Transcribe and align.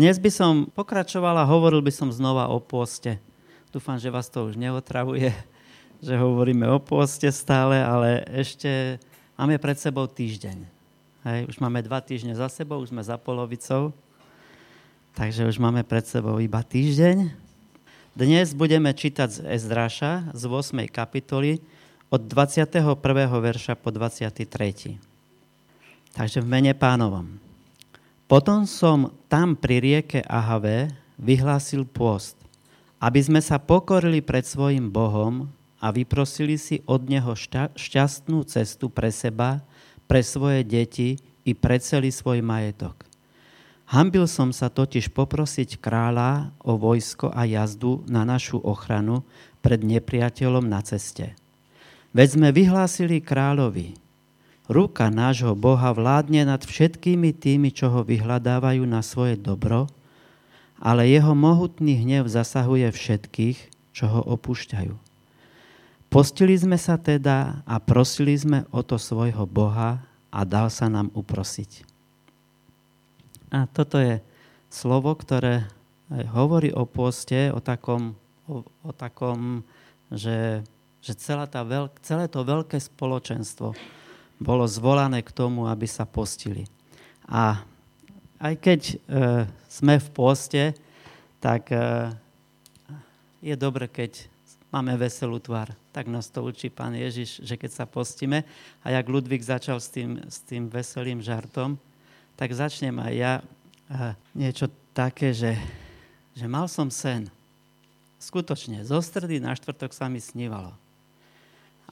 Dnes 0.00 0.16
by 0.16 0.32
som 0.32 0.64
pokračoval 0.72 1.36
a 1.36 1.44
hovoril 1.44 1.84
by 1.84 1.92
som 1.92 2.08
znova 2.08 2.48
o 2.48 2.56
pôste. 2.56 3.20
Dúfam, 3.68 4.00
že 4.00 4.08
vás 4.08 4.32
to 4.32 4.48
už 4.48 4.56
neotravuje, 4.56 5.28
že 6.08 6.16
hovoríme 6.16 6.64
o 6.72 6.80
pôste 6.80 7.28
stále, 7.28 7.84
ale 7.84 8.24
ešte 8.32 8.96
máme 9.36 9.60
pred 9.60 9.76
sebou 9.76 10.08
týždeň. 10.08 10.56
Hej, 11.28 11.52
už 11.52 11.60
máme 11.60 11.84
dva 11.84 12.00
týždne 12.00 12.32
za 12.32 12.48
sebou, 12.48 12.80
už 12.80 12.96
sme 12.96 13.04
za 13.04 13.20
polovicou, 13.20 13.92
takže 15.20 15.44
už 15.44 15.60
máme 15.60 15.84
pred 15.84 16.08
sebou 16.08 16.40
iba 16.40 16.64
týždeň. 16.64 17.36
Dnes 18.16 18.56
budeme 18.56 18.96
čítať 18.96 19.28
z 19.28 19.40
Ezdráša 19.52 20.32
z 20.32 20.48
8. 20.48 20.80
kapitoly 20.88 21.60
od 22.08 22.24
21. 22.24 22.96
verša 23.28 23.76
po 23.76 23.92
23. 23.92 24.48
Takže 26.16 26.40
v 26.40 26.46
mene 26.48 26.72
pánovom. 26.72 27.49
Potom 28.30 28.62
som 28.62 29.10
tam 29.26 29.58
pri 29.58 29.82
rieke 29.82 30.22
Ahave 30.22 30.94
vyhlásil 31.18 31.82
pôst, 31.82 32.38
aby 33.02 33.18
sme 33.18 33.42
sa 33.42 33.58
pokorili 33.58 34.22
pred 34.22 34.46
svojim 34.46 34.86
Bohom 34.86 35.50
a 35.82 35.90
vyprosili 35.90 36.54
si 36.54 36.78
od 36.86 37.10
Neho 37.10 37.34
šťastnú 37.74 38.46
cestu 38.46 38.86
pre 38.86 39.10
seba, 39.10 39.66
pre 40.06 40.22
svoje 40.22 40.62
deti 40.62 41.18
i 41.42 41.58
pre 41.58 41.82
celý 41.82 42.14
svoj 42.14 42.38
majetok. 42.38 43.02
Hambil 43.90 44.30
som 44.30 44.54
sa 44.54 44.70
totiž 44.70 45.10
poprosiť 45.10 45.82
kráľa 45.82 46.54
o 46.62 46.78
vojsko 46.78 47.34
a 47.34 47.42
jazdu 47.42 48.06
na 48.06 48.22
našu 48.22 48.62
ochranu 48.62 49.26
pred 49.58 49.82
nepriateľom 49.82 50.70
na 50.70 50.78
ceste. 50.86 51.34
Veď 52.14 52.38
sme 52.38 52.48
vyhlásili 52.54 53.18
kráľovi, 53.18 53.98
Ruka 54.70 55.10
nášho 55.10 55.58
Boha 55.58 55.90
vládne 55.90 56.46
nad 56.46 56.62
všetkými 56.62 57.34
tými, 57.34 57.74
čo 57.74 57.90
ho 57.90 58.06
vyhľadávajú 58.06 58.86
na 58.86 59.02
svoje 59.02 59.34
dobro, 59.34 59.90
ale 60.78 61.10
jeho 61.10 61.34
mohutný 61.34 62.06
hnev 62.06 62.30
zasahuje 62.30 62.86
všetkých, 62.94 63.58
čo 63.90 64.06
ho 64.06 64.22
opúšťajú. 64.30 64.94
Postili 66.06 66.54
sme 66.54 66.78
sa 66.78 66.94
teda 66.94 67.66
a 67.66 67.74
prosili 67.82 68.38
sme 68.38 68.62
o 68.70 68.86
to 68.86 68.94
svojho 68.94 69.42
Boha 69.42 70.06
a 70.30 70.40
dal 70.46 70.70
sa 70.70 70.86
nám 70.86 71.10
uprosiť. 71.18 71.82
A 73.50 73.66
toto 73.66 73.98
je 73.98 74.22
slovo, 74.70 75.10
ktoré 75.18 75.66
hovorí 76.30 76.70
o 76.70 76.86
poste, 76.86 77.50
o 77.50 77.58
takom, 77.58 78.14
o, 78.46 78.62
o 78.86 78.90
takom 78.94 79.66
že, 80.10 80.62
že 81.02 81.14
celá 81.14 81.46
tá 81.46 81.62
veľk, 81.62 82.02
celé 82.02 82.26
to 82.26 82.42
veľké 82.42 82.78
spoločenstvo, 82.78 83.74
bolo 84.40 84.64
zvolané 84.64 85.20
k 85.20 85.30
tomu, 85.30 85.68
aby 85.68 85.84
sa 85.84 86.08
postili. 86.08 86.64
A 87.28 87.60
aj 88.40 88.54
keď 88.56 88.80
e, 88.88 88.94
sme 89.68 90.00
v 90.00 90.08
poste, 90.16 90.62
tak 91.44 91.68
e, 91.68 92.08
je 93.44 93.54
dobre, 93.54 93.84
keď 93.84 94.26
máme 94.72 94.96
veselú 94.96 95.36
tvár. 95.36 95.76
Tak 95.92 96.08
nás 96.08 96.32
to 96.32 96.40
učí 96.40 96.72
pán 96.72 96.96
Ježiš, 96.96 97.44
že 97.44 97.60
keď 97.60 97.70
sa 97.70 97.84
postíme, 97.84 98.48
a 98.80 98.86
jak 98.88 99.12
Ludvík 99.12 99.44
začal 99.44 99.76
s 99.76 99.92
tým, 99.92 100.24
s 100.24 100.40
tým 100.40 100.72
veselým 100.72 101.20
žartom, 101.20 101.76
tak 102.40 102.56
začnem 102.56 102.96
aj 102.96 103.12
ja 103.12 103.32
e, 103.36 103.42
niečo 104.32 104.72
také, 104.96 105.36
že, 105.36 105.60
že 106.32 106.48
mal 106.48 106.64
som 106.64 106.88
sen. 106.88 107.28
Skutočne, 108.16 108.84
zo 108.88 109.04
stredy 109.04 109.36
na 109.36 109.52
štvrtok 109.52 109.92
sa 109.92 110.08
mi 110.08 110.20
snívalo. 110.20 110.72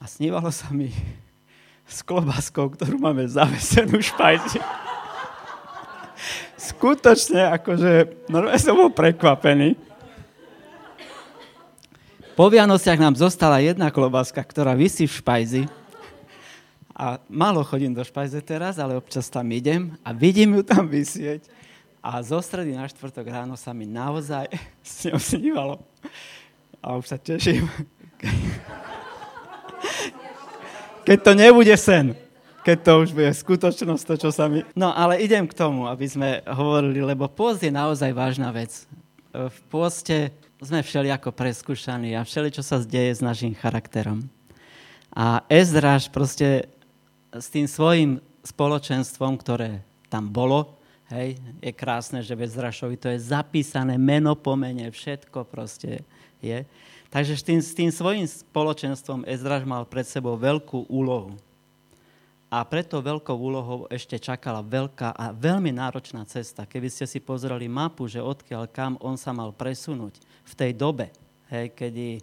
A 0.01 0.09
snívalo 0.09 0.49
sa 0.49 0.73
mi, 0.73 0.89
s 1.89 2.05
klobáskou, 2.05 2.69
ktorú 2.69 3.01
máme 3.01 3.25
zavesenú 3.25 3.97
v 3.97 4.05
špajzi. 4.05 4.61
Skutočne, 6.53 7.49
akože, 7.57 7.91
normálne 8.29 8.61
som 8.61 8.77
bol 8.77 8.93
prekvapený. 8.93 9.73
Po 12.37 12.47
Vianociach 12.47 13.01
nám 13.01 13.17
zostala 13.17 13.59
jedna 13.59 13.89
klobáska, 13.89 14.39
ktorá 14.39 14.77
vysí 14.77 15.09
v 15.09 15.17
špajzi. 15.17 15.63
A 16.93 17.19
málo 17.27 17.65
chodím 17.65 17.95
do 17.95 18.03
špajze 18.05 18.39
teraz, 18.45 18.77
ale 18.77 18.95
občas 18.95 19.27
tam 19.27 19.49
idem 19.49 19.97
a 20.05 20.13
vidím 20.13 20.59
ju 20.59 20.63
tam 20.63 20.87
vysieť. 20.87 21.47
A 21.99 22.23
zo 22.23 22.39
stredy 22.39 22.75
na 22.75 22.87
štvrtok 22.87 23.27
ráno 23.27 23.59
sa 23.59 23.75
mi 23.75 23.83
naozaj 23.83 24.47
s 24.79 25.09
ňou 25.09 25.19
snívalo. 25.19 25.75
A 26.79 26.95
už 26.95 27.11
sa 27.11 27.17
teším 27.19 27.67
keď 31.09 31.25
to 31.25 31.33
nebude 31.33 31.73
sen, 31.73 32.13
keď 32.61 32.77
to 32.85 32.91
už 33.01 33.09
bude 33.17 33.33
skutočnosť, 33.33 34.03
to, 34.05 34.15
čo 34.21 34.29
sa 34.29 34.45
mi... 34.45 34.61
No, 34.77 34.93
ale 34.93 35.17
idem 35.25 35.49
k 35.49 35.57
tomu, 35.57 35.89
aby 35.89 36.05
sme 36.05 36.45
hovorili, 36.45 37.01
lebo 37.01 37.25
pôst 37.25 37.65
je 37.65 37.73
naozaj 37.73 38.13
vážna 38.13 38.53
vec. 38.53 38.85
V 39.33 39.57
pôste 39.73 40.29
sme 40.61 40.85
všelijako 40.85 41.33
preskúšaní 41.33 42.13
a 42.13 42.21
všeli, 42.21 42.53
čo 42.53 42.61
sa 42.61 42.77
zdeje 42.77 43.17
s 43.17 43.25
našim 43.25 43.57
charakterom. 43.57 44.21
A 45.09 45.41
Ezraš 45.49 46.13
proste 46.13 46.69
s 47.33 47.49
tým 47.49 47.65
svojim 47.65 48.21
spoločenstvom, 48.45 49.33
ktoré 49.41 49.81
tam 50.13 50.29
bolo, 50.29 50.77
hej, 51.09 51.41
je 51.57 51.73
krásne, 51.73 52.21
že 52.21 52.37
v 52.37 52.45
Ezrašovi 52.45 53.01
to 53.01 53.09
je 53.09 53.33
zapísané 53.33 53.97
meno 53.97 54.37
po 54.37 54.53
mene, 54.53 54.93
všetko 54.93 55.41
proste 55.49 56.05
je. 56.37 56.69
Takže 57.09 57.41
s 57.41 57.43
tým, 57.43 57.59
s 57.61 57.73
tým 57.73 57.89
svojím 57.89 58.25
spoločenstvom 58.29 59.25
Ezraž 59.25 59.65
mal 59.65 59.81
pred 59.89 60.05
sebou 60.05 60.37
veľkú 60.37 60.85
úlohu. 60.93 61.33
A 62.49 62.65
preto 62.65 62.97
veľkou 63.01 63.33
úlohou 63.33 63.85
ešte 63.93 64.17
čakala 64.17 64.65
veľká 64.65 65.13
a 65.13 65.29
veľmi 65.33 65.69
náročná 65.69 66.25
cesta. 66.25 66.65
Keby 66.65 66.89
ste 66.89 67.05
si 67.05 67.21
pozreli 67.21 67.69
mapu, 67.69 68.09
že 68.09 68.21
odkiaľ 68.21 68.65
kam 68.69 68.93
on 69.01 69.17
sa 69.17 69.33
mal 69.33 69.53
presunúť 69.53 70.17
v 70.21 70.53
tej 70.57 70.71
dobe, 70.73 71.13
hej, 71.53 71.73
kedy 71.77 72.21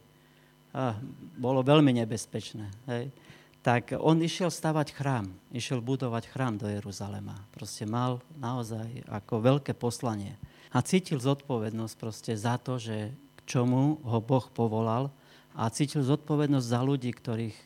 ah, 0.74 0.98
bolo 1.38 1.62
veľmi 1.62 1.94
nebezpečné, 2.02 2.66
hej, 2.90 3.14
tak 3.62 3.94
on 3.98 4.22
išiel 4.22 4.50
stavať 4.50 4.94
chrám, 4.94 5.26
išiel 5.50 5.82
budovať 5.82 6.30
chrám 6.30 6.58
do 6.58 6.70
Jeruzalema. 6.70 7.34
Proste 7.50 7.82
mal 7.86 8.22
naozaj 8.38 9.06
ako 9.10 9.42
veľké 9.42 9.74
poslanie. 9.74 10.38
A 10.70 10.82
cítil 10.82 11.18
zodpovednosť 11.18 11.94
proste 11.98 12.32
za 12.38 12.58
to, 12.62 12.78
že 12.78 13.14
čomu 13.46 14.02
ho 14.02 14.18
Boh 14.20 14.46
povolal 14.50 15.08
a 15.56 15.70
cítil 15.72 16.04
zodpovednosť 16.04 16.66
za 16.66 16.80
ľudí, 16.84 17.14
ktorých, 17.14 17.56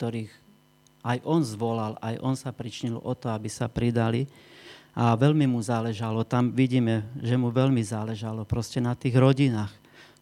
ktorých 0.00 0.32
aj 1.06 1.18
on 1.22 1.40
zvolal, 1.46 1.94
aj 2.02 2.18
on 2.18 2.34
sa 2.34 2.50
pričnil 2.50 2.98
o 2.98 3.12
to, 3.14 3.30
aby 3.30 3.46
sa 3.46 3.70
pridali. 3.70 4.26
A 4.98 5.14
veľmi 5.14 5.46
mu 5.46 5.62
záležalo, 5.62 6.26
tam 6.26 6.50
vidíme, 6.50 7.06
že 7.22 7.38
mu 7.38 7.54
veľmi 7.54 7.78
záležalo 7.86 8.42
proste 8.42 8.82
na 8.82 8.98
tých 8.98 9.14
rodinách, 9.14 9.70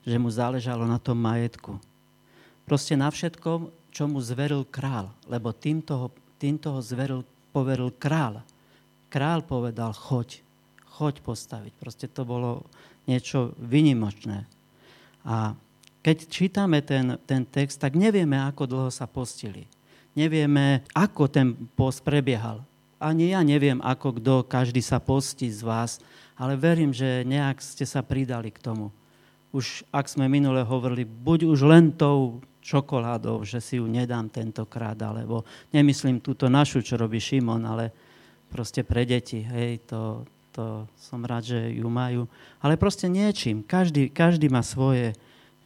že 0.04 0.20
mu 0.20 0.28
záležalo 0.28 0.84
na 0.84 1.00
tom 1.00 1.16
majetku. 1.16 1.80
Proste 2.68 2.92
na 2.92 3.08
všetkom, 3.08 3.72
čo 3.88 4.04
mu 4.04 4.20
zveril 4.20 4.68
král, 4.68 5.08
lebo 5.24 5.56
týmto 5.56 5.92
ho, 5.96 6.08
týmto 6.36 6.76
ho 6.76 6.80
zveril, 6.84 7.24
poveril 7.56 7.88
král. 7.96 8.44
Král 9.08 9.40
povedal, 9.40 9.96
choď, 9.96 10.44
choď 10.98 11.24
postaviť. 11.24 11.72
Proste 11.80 12.06
to 12.12 12.28
bolo 12.28 12.68
niečo 13.08 13.56
vynimočné. 13.56 14.44
A 15.26 15.58
keď 16.06 16.30
čítame 16.30 16.78
ten, 16.86 17.18
ten 17.26 17.42
text, 17.42 17.82
tak 17.82 17.98
nevieme, 17.98 18.38
ako 18.38 18.62
dlho 18.70 18.90
sa 18.94 19.10
postili. 19.10 19.66
Nevieme, 20.14 20.86
ako 20.94 21.26
ten 21.26 21.58
post 21.74 22.06
prebiehal. 22.06 22.62
Ani 22.96 23.34
ja 23.34 23.42
neviem, 23.42 23.82
ako 23.82 24.22
kto, 24.22 24.34
každý 24.46 24.80
sa 24.80 25.02
postí 25.02 25.50
z 25.50 25.66
vás, 25.66 25.98
ale 26.38 26.56
verím, 26.56 26.94
že 26.94 27.26
nejak 27.26 27.60
ste 27.60 27.84
sa 27.84 28.00
pridali 28.00 28.54
k 28.54 28.62
tomu. 28.62 28.94
Už, 29.50 29.84
ak 29.92 30.06
sme 30.08 30.30
minule 30.30 30.64
hovorili, 30.64 31.04
buď 31.04 31.50
už 31.50 31.60
len 31.66 31.92
tou 31.92 32.40
čokoládou, 32.64 33.42
že 33.42 33.60
si 33.60 33.82
ju 33.82 33.84
nedám 33.84 34.30
tentokrát, 34.30 34.96
alebo 35.02 35.44
nemyslím 35.74 36.22
túto 36.22 36.46
našu, 36.48 36.80
čo 36.80 36.96
robí 36.96 37.20
Šimon, 37.20 37.66
ale 37.66 37.92
proste 38.48 38.86
pre 38.86 39.02
deti, 39.04 39.42
hej, 39.42 39.84
to, 39.90 40.24
to 40.56 40.88
som 40.96 41.20
rád, 41.20 41.52
že 41.52 41.60
ju 41.76 41.84
majú. 41.92 42.24
Ale 42.64 42.80
proste 42.80 43.12
niečím. 43.12 43.60
Každý, 43.60 44.08
každý 44.08 44.48
má 44.48 44.64
svoje, 44.64 45.12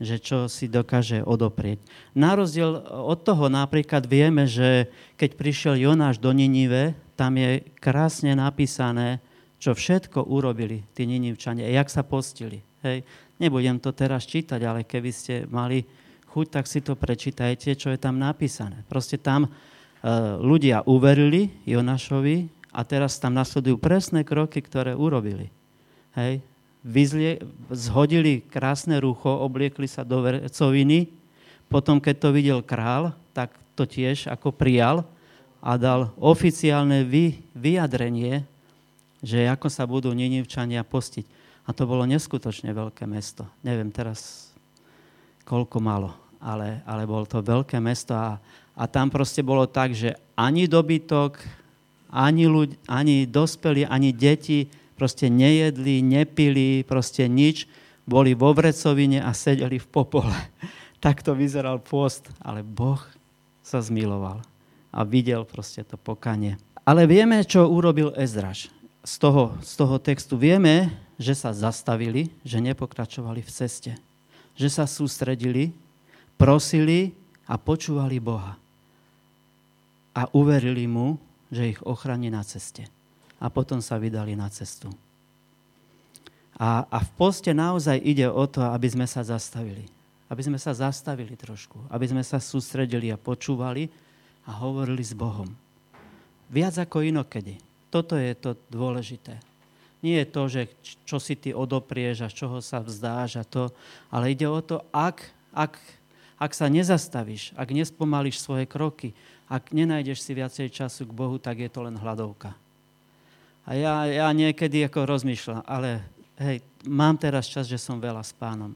že 0.03 0.19
čo 0.19 0.51
si 0.51 0.67
dokáže 0.67 1.23
odoprieť. 1.23 1.79
Na 2.19 2.35
rozdiel 2.35 2.83
od 2.91 3.23
toho 3.23 3.47
napríklad 3.47 4.11
vieme, 4.11 4.51
že 4.51 4.91
keď 5.15 5.31
prišiel 5.39 5.75
Jonáš 5.79 6.19
do 6.19 6.35
Ninive, 6.35 6.99
tam 7.15 7.39
je 7.39 7.63
krásne 7.79 8.35
napísané, 8.35 9.23
čo 9.61 9.77
všetko 9.77 10.27
urobili 10.27 10.83
tí 10.97 11.05
Ninivčania, 11.05 11.69
jak 11.69 11.93
sa 11.93 12.01
postili. 12.03 12.65
Hej. 12.81 13.05
Nebudem 13.37 13.77
to 13.77 13.93
teraz 13.93 14.25
čítať, 14.25 14.61
ale 14.65 14.89
keby 14.89 15.11
ste 15.13 15.45
mali 15.47 15.85
chuť, 16.33 16.47
tak 16.49 16.65
si 16.65 16.81
to 16.81 16.97
prečítajte, 16.97 17.77
čo 17.77 17.93
je 17.93 18.01
tam 18.01 18.17
napísané. 18.17 18.89
Proste 18.89 19.21
tam 19.21 19.45
uh, 19.45 19.53
ľudia 20.41 20.81
uverili 20.89 21.53
Jonášovi, 21.69 22.60
a 22.71 22.81
teraz 22.87 23.19
tam 23.19 23.35
nasledujú 23.35 23.79
presné 23.79 24.23
kroky, 24.23 24.63
ktoré 24.63 24.95
urobili. 24.95 25.51
Hej. 26.15 26.43
Vyzlie, 26.81 27.45
zhodili 27.69 28.41
krásne 28.41 28.97
rucho, 29.03 29.29
obliekli 29.29 29.85
sa 29.85 30.01
do 30.01 30.25
vercoviny, 30.25 31.13
potom 31.69 32.01
keď 32.01 32.15
to 32.17 32.29
videl 32.33 32.61
král, 32.65 33.13
tak 33.37 33.53
to 33.77 33.85
tiež 33.85 34.27
ako 34.27 34.51
prijal 34.51 35.05
a 35.61 35.77
dal 35.77 36.11
oficiálne 36.17 37.05
vy, 37.05 37.45
vyjadrenie, 37.53 38.49
že 39.21 39.45
ako 39.45 39.69
sa 39.69 39.85
budú 39.85 40.11
Ninivčania 40.17 40.81
postiť. 40.81 41.29
A 41.69 41.77
to 41.77 41.85
bolo 41.85 42.09
neskutočne 42.09 42.73
veľké 42.73 43.05
mesto. 43.05 43.45
Neviem 43.61 43.93
teraz, 43.93 44.51
koľko 45.45 45.79
malo, 45.79 46.17
ale, 46.41 46.81
ale 46.89 47.05
bolo 47.05 47.29
to 47.29 47.45
veľké 47.45 47.77
mesto 47.79 48.17
a, 48.17 48.41
a 48.73 48.85
tam 48.89 49.13
proste 49.13 49.45
bolo 49.45 49.69
tak, 49.69 49.93
že 49.93 50.17
ani 50.33 50.65
dobytok, 50.65 51.60
ani, 52.11 52.51
ľudí, 52.51 52.77
ani 52.91 53.25
dospelí, 53.27 53.87
ani 53.87 54.11
deti 54.11 54.67
proste 55.01 55.33
nejedli, 55.33 56.05
nepili, 56.05 56.85
proste 56.85 57.25
nič. 57.25 57.65
Boli 58.05 58.37
vo 58.37 58.53
vrecovine 58.53 59.25
a 59.25 59.33
sedeli 59.33 59.81
v 59.81 59.89
popole. 59.89 60.35
tak 61.05 61.25
to 61.25 61.33
vyzeral 61.33 61.81
pôst, 61.81 62.29
ale 62.45 62.61
Boh 62.61 63.01
sa 63.65 63.81
zmiloval 63.81 64.45
a 64.93 65.01
videl 65.07 65.49
proste 65.49 65.81
to 65.87 65.97
pokanie. 65.97 66.61
Ale 66.85 67.09
vieme, 67.09 67.41
čo 67.47 67.71
urobil 67.71 68.13
Ezraš. 68.19 68.69
Z 69.01 69.17
toho, 69.17 69.57
z 69.65 69.73
toho 69.81 69.97
textu 69.97 70.37
vieme, 70.37 70.93
že 71.17 71.33
sa 71.33 71.57
zastavili, 71.57 72.29
že 72.45 72.61
nepokračovali 72.61 73.41
v 73.41 73.51
ceste. 73.51 73.93
Že 74.61 74.69
sa 74.69 74.85
sústredili, 74.85 75.73
prosili 76.37 77.17
a 77.49 77.57
počúvali 77.57 78.21
Boha. 78.21 78.61
A 80.13 80.29
uverili 80.37 80.85
mu, 80.85 81.17
že 81.51 81.77
ich 81.77 81.81
ochráni 81.83 82.31
na 82.31 82.47
ceste. 82.47 82.87
A 83.43 83.51
potom 83.51 83.83
sa 83.83 83.99
vydali 83.99 84.39
na 84.39 84.47
cestu. 84.49 84.89
A, 86.61 86.85
a 86.87 86.99
v 87.01 87.11
poste 87.17 87.51
naozaj 87.57 87.99
ide 88.01 88.29
o 88.29 88.45
to, 88.45 88.61
aby 88.61 88.87
sme 88.87 89.07
sa 89.09 89.25
zastavili. 89.25 89.89
Aby 90.31 90.47
sme 90.47 90.59
sa 90.61 90.77
zastavili 90.77 91.35
trošku. 91.35 91.81
Aby 91.91 92.07
sme 92.13 92.23
sa 92.23 92.39
sústredili 92.39 93.09
a 93.09 93.19
počúvali 93.19 93.89
a 94.45 94.51
hovorili 94.61 95.01
s 95.01 95.17
Bohom. 95.17 95.49
Viac 96.53 96.77
ako 96.85 97.01
inokedy. 97.01 97.57
Toto 97.89 98.15
je 98.15 98.37
to 98.39 98.55
dôležité. 98.71 99.41
Nie 100.01 100.25
je 100.25 100.33
to, 100.33 100.43
že 100.49 100.63
čo 101.05 101.21
si 101.21 101.37
ty 101.37 101.53
odoprieš 101.53 102.25
a 102.25 102.33
čoho 102.33 102.61
sa 102.65 102.81
vzdáš 102.81 103.41
a 103.41 103.45
to, 103.45 103.69
ale 104.09 104.33
ide 104.33 104.49
o 104.49 104.61
to, 104.65 104.81
ak, 104.93 105.29
ak, 105.53 105.77
ak 106.41 106.57
sa 106.57 106.73
nezastavíš, 106.73 107.53
ak 107.53 107.69
nespomalíš 107.69 108.41
svoje 108.41 108.65
kroky, 108.65 109.13
ak 109.45 109.77
nenájdeš 109.77 110.25
si 110.25 110.33
viacej 110.33 110.73
času 110.73 111.05
k 111.05 111.13
Bohu, 111.13 111.37
tak 111.37 111.61
je 111.61 111.69
to 111.69 111.85
len 111.85 112.01
hladovka. 112.01 112.57
A 113.69 113.77
ja, 113.77 114.09
ja 114.09 114.29
niekedy 114.33 114.89
ako 114.89 115.05
rozmýšľam, 115.05 115.61
ale 115.69 116.01
hej, 116.41 116.65
mám 116.89 117.21
teraz 117.21 117.45
čas, 117.45 117.69
že 117.69 117.77
som 117.77 118.01
veľa 118.01 118.25
s 118.25 118.33
pánom. 118.33 118.73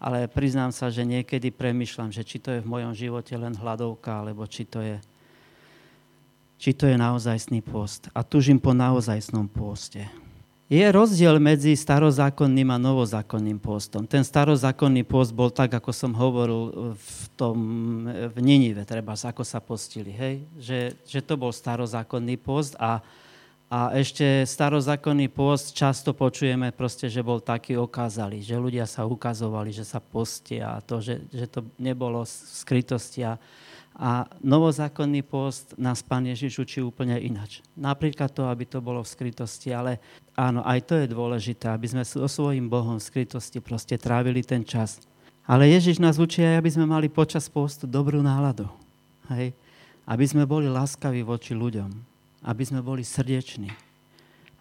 Ale 0.00 0.24
priznám 0.32 0.72
sa, 0.72 0.88
že 0.88 1.04
niekedy 1.04 1.52
premyšľam, 1.52 2.08
že 2.08 2.24
či 2.24 2.40
to 2.40 2.56
je 2.56 2.64
v 2.64 2.70
mojom 2.72 2.96
živote 2.96 3.36
len 3.36 3.52
hladovka, 3.52 4.24
alebo 4.24 4.48
či 4.48 4.64
to 4.64 4.80
je 4.80 4.96
či 6.54 6.72
to 6.72 6.88
je 6.88 6.96
naozajstný 6.96 7.60
post. 7.60 8.08
A 8.16 8.24
tužím 8.24 8.56
po 8.56 8.72
naozajstnom 8.72 9.52
poste. 9.52 10.08
Je 10.64 10.80
rozdiel 10.80 11.36
medzi 11.44 11.76
starozákonným 11.76 12.72
a 12.72 12.80
novozákonným 12.80 13.60
postom. 13.60 14.08
Ten 14.08 14.24
starozákonný 14.24 15.04
post 15.04 15.36
bol 15.36 15.52
tak, 15.52 15.76
ako 15.76 15.92
som 15.92 16.16
hovoril 16.16 16.96
v 16.96 17.20
tom 17.36 17.56
v 18.08 18.38
Ninive, 18.40 18.80
treba, 18.88 19.12
ako 19.12 19.44
sa 19.44 19.60
postili, 19.60 20.08
hej? 20.08 20.40
Že, 20.56 20.78
že 21.04 21.20
to 21.20 21.36
bol 21.36 21.52
starozákonný 21.52 22.40
post 22.40 22.80
a, 22.80 23.04
a 23.68 23.92
ešte 23.92 24.48
starozákonný 24.48 25.28
post 25.28 25.76
často 25.76 26.16
počujeme 26.16 26.72
proste, 26.72 27.12
že 27.12 27.20
bol 27.20 27.44
taký 27.44 27.76
okázalý, 27.76 28.40
že 28.40 28.56
ľudia 28.56 28.88
sa 28.88 29.04
ukazovali, 29.04 29.68
že 29.68 29.84
sa 29.84 30.00
postia 30.00 30.80
a 30.80 30.82
to, 30.82 30.96
že, 31.04 31.28
že 31.28 31.44
to 31.44 31.60
nebolo 31.76 32.24
v 32.24 32.32
skrytosti 32.64 33.20
a, 33.20 33.36
a 33.94 34.26
novozákonný 34.42 35.22
post 35.22 35.78
nás 35.78 36.02
Pán 36.02 36.26
Ježiš 36.26 36.66
učí 36.66 36.82
úplne 36.82 37.14
inač. 37.22 37.62
Napríklad 37.78 38.26
to, 38.34 38.50
aby 38.50 38.66
to 38.66 38.82
bolo 38.82 39.06
v 39.06 39.12
skrytosti, 39.14 39.70
ale 39.70 40.02
áno, 40.34 40.66
aj 40.66 40.78
to 40.82 40.94
je 40.98 41.06
dôležité, 41.14 41.70
aby 41.70 41.86
sme 41.86 42.02
so 42.02 42.26
svojím 42.26 42.66
Bohom 42.66 42.98
v 42.98 43.06
skrytosti 43.06 43.62
proste 43.62 43.94
trávili 43.94 44.42
ten 44.42 44.66
čas. 44.66 44.98
Ale 45.46 45.70
Ježiš 45.70 46.02
nás 46.02 46.18
učí 46.18 46.42
aj, 46.42 46.58
aby 46.58 46.70
sme 46.74 46.90
mali 46.90 47.06
počas 47.06 47.46
postu 47.46 47.86
dobrú 47.86 48.18
náladu. 48.18 48.66
Hej? 49.30 49.54
Aby 50.10 50.24
sme 50.26 50.42
boli 50.42 50.66
láskaví 50.66 51.22
voči 51.22 51.54
ľuďom. 51.54 51.94
Aby 52.42 52.62
sme 52.66 52.82
boli 52.82 53.06
srdeční. 53.06 53.70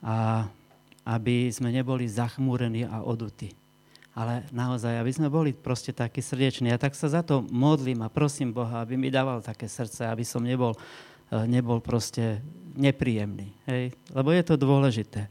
A 0.05 0.45
aby 1.09 1.49
sme 1.49 1.73
neboli 1.73 2.05
zachmúrení 2.05 2.85
a 2.85 3.01
odutí 3.01 3.62
ale 4.13 4.45
naozaj, 4.53 5.01
aby 5.01 5.11
sme 5.11 5.27
boli 5.29 5.57
proste 5.57 5.89
takí 5.89 6.21
srdeční. 6.21 6.69
A 6.69 6.81
tak 6.81 6.93
sa 6.93 7.09
za 7.09 7.25
to 7.25 7.41
modlím 7.49 8.05
a 8.05 8.13
prosím 8.13 8.53
Boha, 8.53 8.85
aby 8.85 8.93
mi 8.93 9.09
dával 9.09 9.41
také 9.41 9.65
srdce, 9.65 10.05
aby 10.05 10.21
som 10.21 10.45
nebol, 10.45 10.77
e, 11.33 11.37
nebol 11.49 11.81
proste 11.81 12.45
nepríjemný. 12.77 13.49
Hej? 13.65 13.97
Lebo 14.13 14.29
je 14.29 14.43
to 14.45 14.55
dôležité. 14.55 15.25
E, 15.25 15.29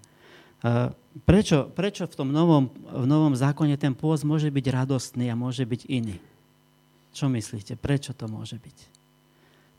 prečo, 1.22 1.70
prečo 1.70 2.10
v 2.10 2.14
tom 2.18 2.34
novom, 2.34 2.74
v 2.90 3.06
novom 3.06 3.38
zákone 3.38 3.78
ten 3.78 3.94
pôz 3.94 4.26
môže 4.26 4.50
byť 4.50 4.66
radostný 4.74 5.30
a 5.30 5.38
môže 5.38 5.62
byť 5.62 5.86
iný? 5.86 6.18
Čo 7.14 7.30
myslíte? 7.30 7.78
Prečo 7.78 8.10
to 8.18 8.26
môže 8.26 8.58
byť? 8.58 8.78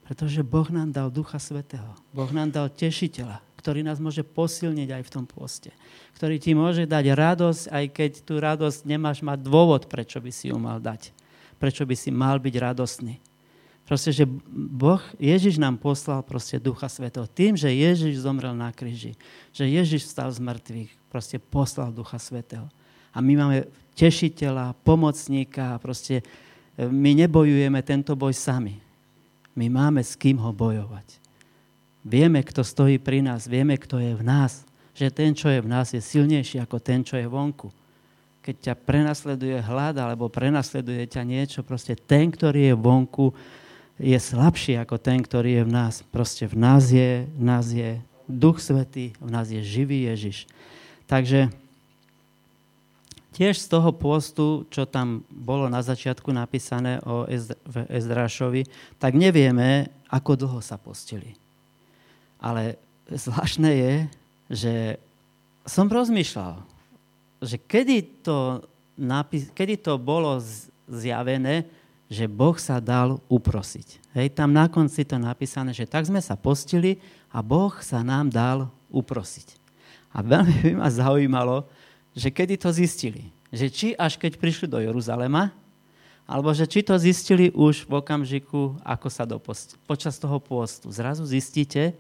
Pretože 0.08 0.48
Boh 0.48 0.68
nám 0.72 0.96
dal 0.96 1.12
Ducha 1.12 1.44
Svetého. 1.44 1.92
Boh 2.16 2.32
nám 2.32 2.52
dal 2.56 2.72
tešiteľa, 2.72 3.40
ktorý 3.64 3.80
nás 3.80 4.04
môže 4.04 4.28
posilniť 4.28 5.00
aj 5.00 5.04
v 5.08 5.14
tom 5.16 5.24
poste. 5.24 5.72
Ktorý 6.20 6.36
ti 6.36 6.52
môže 6.52 6.84
dať 6.84 7.16
radosť, 7.16 7.64
aj 7.72 7.86
keď 7.96 8.12
tú 8.28 8.44
radosť 8.44 8.84
nemáš 8.84 9.24
mať 9.24 9.40
dôvod, 9.40 9.88
prečo 9.88 10.20
by 10.20 10.32
si 10.36 10.52
ju 10.52 10.60
mal 10.60 10.84
dať. 10.84 11.16
Prečo 11.64 11.88
by 11.88 11.96
si 11.96 12.12
mal 12.12 12.44
byť 12.44 12.56
radostný. 12.60 13.24
Proste, 13.88 14.12
že 14.12 14.28
Boh, 14.52 15.00
Ježiš 15.16 15.56
nám 15.60 15.80
poslal 15.80 16.20
proste 16.28 16.60
Ducha 16.60 16.92
Svetého. 16.92 17.24
Tým, 17.24 17.56
že 17.56 17.72
Ježiš 17.72 18.28
zomrel 18.28 18.52
na 18.52 18.72
kríži, 18.76 19.16
že 19.56 19.64
Ježiš 19.64 20.12
stal 20.12 20.28
z 20.28 20.44
mŕtvych, 20.44 20.92
proste 21.08 21.40
poslal 21.40 21.96
Ducha 21.96 22.20
Svetého. 22.20 22.68
A 23.16 23.24
my 23.24 23.34
máme 23.40 23.58
tešiteľa, 23.96 24.76
pomocníka, 24.84 25.80
proste 25.80 26.20
e, 26.20 26.84
my 26.84 27.16
nebojujeme 27.28 27.80
tento 27.80 28.12
boj 28.20 28.36
sami. 28.36 28.76
My 29.56 29.72
máme 29.72 30.04
s 30.04 30.20
kým 30.20 30.36
ho 30.40 30.52
bojovať. 30.52 31.23
Vieme, 32.04 32.44
kto 32.44 32.68
stojí 32.68 33.00
pri 33.00 33.24
nás, 33.24 33.48
vieme, 33.48 33.80
kto 33.80 33.96
je 33.98 34.12
v 34.12 34.24
nás. 34.24 34.68
Že 34.94 35.08
ten, 35.10 35.32
čo 35.32 35.48
je 35.48 35.64
v 35.64 35.72
nás, 35.72 35.96
je 35.96 36.04
silnejší 36.04 36.60
ako 36.60 36.78
ten, 36.78 37.02
čo 37.02 37.16
je 37.16 37.26
vonku. 37.26 37.72
Keď 38.44 38.56
ťa 38.60 38.74
prenasleduje 38.76 39.58
hlad 39.64 39.96
alebo 39.98 40.28
prenasleduje 40.28 41.08
ťa 41.08 41.24
niečo, 41.24 41.60
proste 41.64 41.96
ten, 41.96 42.28
ktorý 42.28 42.70
je 42.70 42.76
vonku, 42.76 43.32
je 43.96 44.20
slabší 44.20 44.78
ako 44.84 45.00
ten, 45.00 45.24
ktorý 45.24 45.62
je 45.62 45.64
v 45.64 45.72
nás. 45.72 46.04
Proste 46.12 46.44
v 46.46 46.60
nás 46.60 46.92
je, 46.92 47.24
v 47.24 47.44
nás 47.44 47.72
je 47.72 48.04
Duch 48.28 48.60
Svetý, 48.60 49.16
v 49.24 49.30
nás 49.32 49.48
je 49.48 49.64
živý 49.64 50.12
Ježiš. 50.12 50.46
Takže 51.08 51.56
tiež 53.32 53.58
z 53.58 53.68
toho 53.72 53.96
postu, 53.96 54.68
čo 54.70 54.84
tam 54.84 55.24
bolo 55.32 55.72
na 55.72 55.80
začiatku 55.80 56.30
napísané 56.36 57.00
o 57.08 57.26
Ezdrášovi, 57.90 58.68
tak 59.00 59.16
nevieme, 59.16 59.90
ako 60.12 60.36
dlho 60.36 60.60
sa 60.60 60.76
postili. 60.76 61.43
Ale 62.44 62.76
zvláštne 63.08 63.72
je, 63.72 63.94
že 64.52 64.74
som 65.64 65.88
rozmýšľal, 65.88 66.60
že 67.40 67.56
kedy 67.56 68.24
to, 68.24 68.68
napis- 69.00 69.48
kedy 69.56 69.80
to 69.80 69.96
bolo 69.96 70.44
zjavené, 70.92 71.64
že 72.12 72.28
Boh 72.28 72.54
sa 72.60 72.84
dal 72.84 73.18
uprosiť. 73.32 74.14
Hej, 74.14 74.36
tam 74.36 74.52
na 74.52 74.68
konci 74.68 75.08
to 75.08 75.16
napísané, 75.16 75.72
že 75.72 75.88
tak 75.88 76.04
sme 76.06 76.20
sa 76.20 76.36
postili 76.36 77.00
a 77.32 77.40
Boh 77.42 77.74
sa 77.80 78.04
nám 78.04 78.30
dal 78.30 78.70
uprosiť. 78.94 79.58
A 80.14 80.22
veľmi 80.22 80.56
by 80.62 80.72
ma 80.78 80.90
zaujímalo, 80.94 81.66
že 82.14 82.30
kedy 82.30 82.62
to 82.62 82.70
zistili. 82.70 83.34
Že 83.50 83.68
či 83.74 83.88
až 83.98 84.22
keď 84.22 84.38
prišli 84.38 84.70
do 84.70 84.78
Jeruzalema, 84.78 85.50
alebo 86.30 86.54
že 86.54 86.70
či 86.70 86.86
to 86.86 86.96
zistili 86.96 87.50
už 87.52 87.90
v 87.90 88.00
okamžiku, 88.00 88.78
ako 88.86 89.08
sa 89.10 89.26
dopost- 89.26 89.76
počas 89.90 90.16
toho 90.22 90.38
pôstu. 90.38 90.94
Zrazu 90.94 91.26
zistíte, 91.26 91.98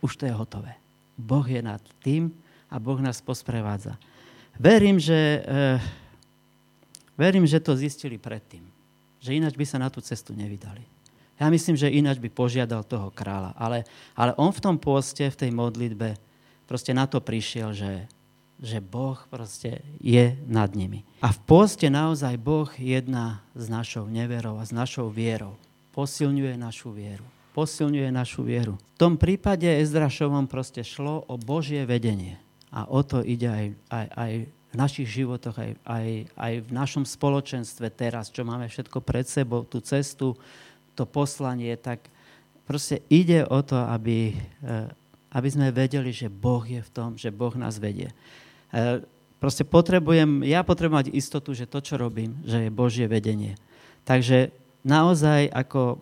už 0.00 0.12
to 0.16 0.28
je 0.28 0.32
hotové. 0.32 0.76
Boh 1.16 1.44
je 1.44 1.60
nad 1.60 1.80
tým 2.00 2.32
a 2.72 2.76
Boh 2.80 3.00
nás 3.00 3.20
posprevádza. 3.20 3.96
Verím, 4.56 5.00
že, 5.00 5.44
eh, 5.44 5.80
verím, 7.16 7.44
že 7.44 7.60
to 7.60 7.76
zistili 7.76 8.16
predtým. 8.16 8.64
Že 9.20 9.36
ináč 9.36 9.54
by 9.56 9.66
sa 9.68 9.78
na 9.80 9.92
tú 9.92 10.00
cestu 10.00 10.32
nevydali. 10.32 10.84
Ja 11.40 11.48
myslím, 11.48 11.76
že 11.76 11.92
ináč 11.92 12.20
by 12.20 12.28
požiadal 12.28 12.84
toho 12.84 13.08
kráľa. 13.12 13.56
Ale, 13.56 13.88
ale 14.12 14.36
on 14.36 14.52
v 14.52 14.60
tom 14.60 14.76
pôste, 14.76 15.24
v 15.24 15.40
tej 15.40 15.50
modlitbe, 15.52 16.16
proste 16.68 16.92
na 16.92 17.08
to 17.08 17.20
prišiel, 17.20 17.72
že, 17.72 18.04
že 18.60 18.84
Boh 18.84 19.16
proste 19.32 19.80
je 20.00 20.36
nad 20.44 20.68
nimi. 20.76 21.04
A 21.24 21.32
v 21.32 21.40
pôste 21.48 21.88
naozaj 21.88 22.36
Boh 22.36 22.68
jedná 22.76 23.40
s 23.56 23.72
našou 23.72 24.04
neverou 24.08 24.60
a 24.60 24.64
s 24.68 24.72
našou 24.72 25.08
vierou. 25.08 25.56
Posilňuje 25.96 26.60
našu 26.60 26.92
vieru 26.92 27.24
posilňuje 27.60 28.08
našu 28.08 28.40
vieru. 28.40 28.80
V 28.96 29.00
tom 29.04 29.20
prípade 29.20 29.68
Ezdrašovom 29.68 30.48
proste 30.48 30.80
šlo 30.80 31.28
o 31.28 31.36
Božie 31.36 31.84
vedenie. 31.84 32.40
A 32.72 32.88
o 32.88 33.04
to 33.04 33.20
ide 33.20 33.52
aj, 33.52 33.66
aj, 33.92 34.06
aj 34.16 34.32
v 34.48 34.74
našich 34.80 35.08
životoch, 35.12 35.60
aj, 35.60 35.72
aj, 35.84 36.06
aj 36.40 36.52
v 36.64 36.70
našom 36.72 37.04
spoločenstve 37.04 37.92
teraz, 37.92 38.32
čo 38.32 38.48
máme 38.48 38.64
všetko 38.64 39.04
pred 39.04 39.28
sebou, 39.28 39.68
tú 39.68 39.84
cestu, 39.84 40.32
to 40.96 41.04
poslanie, 41.04 41.76
tak 41.76 42.00
proste 42.64 43.04
ide 43.12 43.44
o 43.44 43.60
to, 43.60 43.76
aby, 43.76 44.32
eh, 44.64 44.88
aby 45.36 45.48
sme 45.52 45.68
vedeli, 45.68 46.16
že 46.16 46.32
Boh 46.32 46.64
je 46.64 46.80
v 46.80 46.90
tom, 46.96 47.20
že 47.20 47.28
Boh 47.28 47.52
nás 47.60 47.76
vedie. 47.76 48.08
Eh, 48.72 49.04
Proste 49.40 49.64
potrebujem, 49.64 50.44
ja 50.44 50.60
potrebujem 50.60 51.00
mať 51.00 51.16
istotu, 51.16 51.56
že 51.56 51.64
to, 51.64 51.80
čo 51.80 51.96
robím, 51.96 52.36
že 52.44 52.68
je 52.68 52.70
Božie 52.70 53.08
vedenie. 53.08 53.56
Takže 54.04 54.52
naozaj 54.84 55.48
ako 55.48 55.96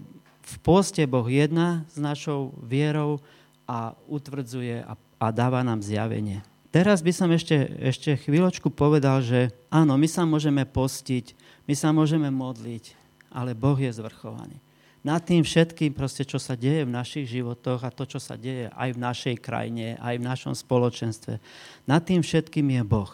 v 0.48 0.56
poste 0.64 1.04
Boh 1.04 1.28
jedná 1.28 1.84
s 1.92 2.00
našou 2.00 2.56
vierou 2.64 3.20
a 3.68 3.92
utvrdzuje 4.08 4.80
a, 4.80 4.96
a 4.96 5.26
dáva 5.28 5.60
nám 5.60 5.84
zjavenie. 5.84 6.40
Teraz 6.68 7.00
by 7.00 7.12
som 7.12 7.28
ešte, 7.32 7.56
ešte 7.80 8.16
chvíľočku 8.16 8.68
povedal, 8.72 9.24
že 9.24 9.52
áno, 9.68 9.96
my 9.96 10.08
sa 10.08 10.24
môžeme 10.28 10.64
postiť, 10.68 11.32
my 11.68 11.74
sa 11.76 11.92
môžeme 11.92 12.28
modliť, 12.28 12.92
ale 13.32 13.56
Boh 13.56 13.76
je 13.76 13.92
zvrchovaný. 13.92 14.60
Nad 15.00 15.24
tým 15.24 15.40
všetkým, 15.40 15.96
proste, 15.96 16.26
čo 16.28 16.36
sa 16.36 16.58
deje 16.58 16.84
v 16.84 16.92
našich 16.92 17.24
životoch 17.30 17.80
a 17.80 17.94
to, 17.94 18.04
čo 18.04 18.20
sa 18.20 18.36
deje 18.36 18.68
aj 18.68 18.88
v 18.92 18.98
našej 19.00 19.36
krajine, 19.40 19.96
aj 19.96 20.20
v 20.20 20.26
našom 20.26 20.52
spoločenstve, 20.52 21.40
nad 21.88 22.02
tým 22.04 22.20
všetkým 22.20 22.66
je 22.76 22.82
Boh. 22.84 23.12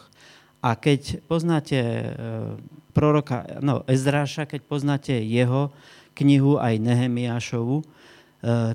A 0.65 0.75
keď 0.75 1.21
poznáte 1.29 1.77
e, 1.77 2.05
proroka, 2.97 3.45
no 3.61 3.85
Ezráša, 3.85 4.49
keď 4.49 4.61
poznáte 4.65 5.13
jeho 5.13 5.69
knihu 6.15 6.57
aj 6.57 6.81
Nehemiášovu, 6.81 7.83
e, 7.83 7.85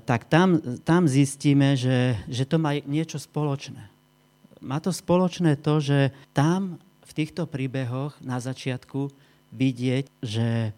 tak 0.04 0.28
tam, 0.28 0.60
tam 0.84 1.08
zistíme, 1.08 1.74
že, 1.74 2.20
že 2.28 2.44
to 2.44 2.60
má 2.60 2.76
niečo 2.84 3.16
spoločné. 3.16 3.88
Má 4.60 4.78
to 4.78 4.92
spoločné 4.92 5.56
to, 5.56 5.80
že 5.80 6.12
tam 6.36 6.76
v 7.00 7.12
týchto 7.16 7.48
príbehoch 7.48 8.20
na 8.20 8.38
začiatku 8.38 9.08
vidieť, 9.50 10.04
že 10.20 10.76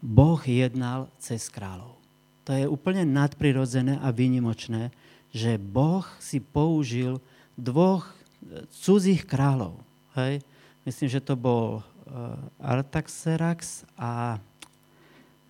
Boh 0.00 0.40
jednal 0.40 1.12
cez 1.20 1.52
kráľov. 1.52 2.00
To 2.48 2.56
je 2.56 2.64
úplne 2.64 3.04
nadprirodzené 3.04 4.00
a 4.00 4.08
výnimočné, 4.10 4.90
že 5.30 5.60
Boh 5.60 6.02
si 6.18 6.40
použil 6.40 7.20
dvoch 7.54 8.08
e, 8.08 8.64
cudzích 8.72 9.28
kráľov, 9.28 9.84
Hej. 10.18 10.42
Myslím, 10.82 11.08
že 11.12 11.22
to 11.22 11.38
bol 11.38 11.78
uh, 11.78 12.34
Artaxerax 12.58 13.86
a 13.94 14.42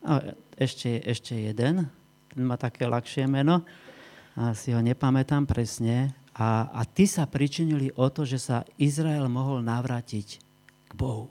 no, 0.04 0.14
ešte, 0.56 1.00
ešte 1.04 1.36
jeden, 1.36 1.88
ten 2.30 2.42
má 2.44 2.56
také 2.60 2.84
ľahšie 2.86 3.24
meno, 3.26 3.64
a 4.38 4.54
si 4.54 4.70
ho 4.70 4.80
nepamätám 4.80 5.44
presne. 5.44 6.14
A, 6.38 6.70
a 6.70 6.86
tí 6.86 7.04
sa 7.04 7.26
pričinili 7.26 7.90
o 7.98 8.06
to, 8.08 8.22
že 8.22 8.38
sa 8.38 8.62
Izrael 8.78 9.26
mohol 9.26 9.60
navrátiť 9.60 10.28
k 10.88 10.92
Bohu 10.94 11.28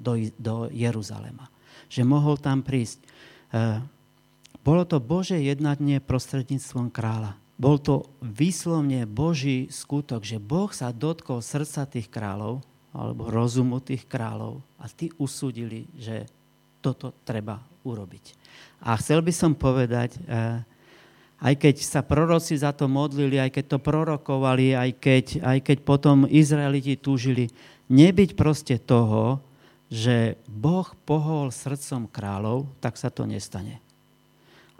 do, 0.00 0.16
do 0.40 0.66
Jeruzalema. 0.72 1.52
Že 1.92 2.02
mohol 2.08 2.40
tam 2.40 2.64
prísť. 2.64 2.98
Uh, 3.52 3.84
bolo 4.64 4.88
to 4.88 4.98
Bože 4.98 5.36
jednanie 5.38 6.00
prostredníctvom 6.00 6.88
kráľa 6.88 7.36
bol 7.62 7.78
to 7.78 8.10
výslovne 8.18 9.06
Boží 9.06 9.70
skutok, 9.70 10.26
že 10.26 10.42
Boh 10.42 10.66
sa 10.74 10.90
dotkol 10.90 11.38
srdca 11.38 11.86
tých 11.86 12.10
kráľov, 12.10 12.58
alebo 12.90 13.30
rozumu 13.30 13.78
tých 13.78 14.04
kráľov 14.10 14.58
a 14.82 14.90
tí 14.90 15.14
usúdili, 15.16 15.86
že 15.94 16.26
toto 16.82 17.14
treba 17.22 17.62
urobiť. 17.86 18.34
A 18.82 18.98
chcel 18.98 19.22
by 19.22 19.30
som 19.30 19.54
povedať, 19.54 20.18
eh, 20.26 20.60
aj 21.42 21.54
keď 21.58 21.74
sa 21.82 22.02
proroci 22.06 22.54
za 22.54 22.70
to 22.74 22.86
modlili, 22.86 23.38
aj 23.38 23.50
keď 23.54 23.64
to 23.74 23.78
prorokovali, 23.82 24.74
aj 24.74 24.90
keď, 24.98 25.24
aj 25.42 25.58
keď 25.62 25.78
potom 25.82 26.26
Izraeliti 26.26 26.94
túžili, 26.98 27.50
nebyť 27.90 28.38
proste 28.38 28.78
toho, 28.78 29.42
že 29.92 30.40
Boh 30.46 30.86
pohol 31.04 31.50
srdcom 31.52 32.08
kráľov, 32.08 32.70
tak 32.78 32.96
sa 32.96 33.10
to 33.10 33.26
nestane. 33.26 33.82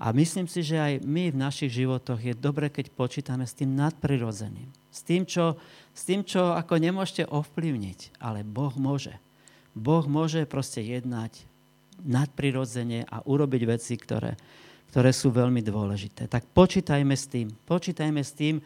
A 0.03 0.11
myslím 0.11 0.51
si, 0.51 0.67
že 0.67 0.81
aj 0.83 1.05
my 1.07 1.31
v 1.31 1.37
našich 1.37 1.79
životoch 1.79 2.19
je 2.19 2.35
dobre, 2.35 2.73
keď 2.73 2.91
počítame 2.91 3.47
s 3.47 3.55
tým 3.55 3.77
nadprirodzeným. 3.79 4.67
S 4.91 5.07
tým, 5.07 5.23
čo, 5.23 5.61
s 5.95 6.03
tým, 6.03 6.27
čo 6.27 6.57
ako 6.59 6.75
nemôžete 6.81 7.29
ovplyvniť, 7.31 8.19
ale 8.19 8.43
Boh 8.43 8.75
môže. 8.75 9.15
Boh 9.79 10.03
môže 10.11 10.43
proste 10.49 10.83
jednať 10.83 11.47
nadprirodzene 12.01 13.05
a 13.05 13.21
urobiť 13.27 13.63
veci, 13.69 13.95
ktoré, 14.01 14.33
ktoré 14.89 15.11
sú 15.13 15.29
veľmi 15.29 15.61
dôležité. 15.61 16.27
Tak 16.27 16.49
počítajme 16.57 17.13
s 17.13 17.29
tým. 17.29 17.53
Počítajme 17.53 18.21
s 18.25 18.33
tým 18.33 18.65